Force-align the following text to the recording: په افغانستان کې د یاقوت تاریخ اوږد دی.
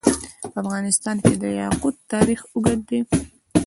په 0.41 0.47
افغانستان 0.63 1.17
کې 1.25 1.33
د 1.41 1.45
یاقوت 1.61 1.95
تاریخ 2.13 2.39
اوږد 2.55 2.79
دی. 2.89 2.99